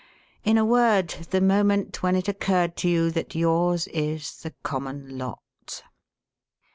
In 0.43 0.57
a 0.57 0.65
word, 0.65 1.09
the 1.29 1.41
moment 1.41 2.01
when 2.01 2.15
it 2.15 2.27
occurred 2.27 2.75
to 2.77 2.89
you 2.89 3.11
that 3.11 3.35
yours 3.35 3.85
is 3.89 4.33
'the 4.41 4.55
common 4.63 5.15
lot.' 5.19 5.83